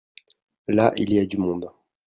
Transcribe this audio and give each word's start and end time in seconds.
là, 0.67 0.93
il 0.95 1.13
y 1.13 1.19
a 1.19 1.27
du 1.27 1.37
monde. 1.37 1.71